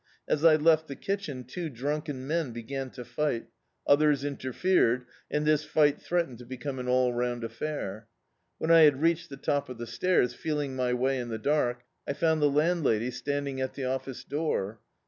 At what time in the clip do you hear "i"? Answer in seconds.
0.43-0.55, 8.71-8.79, 12.07-12.13